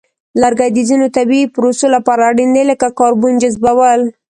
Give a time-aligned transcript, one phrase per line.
[0.41, 4.01] لرګي د ځینو طبیعی پروسو لپاره اړین دي، لکه کاربن جذبول.